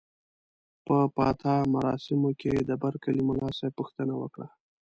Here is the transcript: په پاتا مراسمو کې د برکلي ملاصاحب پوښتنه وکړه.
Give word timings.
په 0.85 0.97
پاتا 1.15 1.53
مراسمو 1.73 2.31
کې 2.41 2.53
د 2.69 2.71
برکلي 2.83 3.21
ملاصاحب 3.29 3.73
پوښتنه 3.79 4.13
وکړه. 4.21 4.47